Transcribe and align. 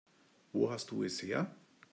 Wo 0.51 0.71
hast 0.71 0.89
du 0.89 1.03
es 1.03 1.21
her? 1.21 1.55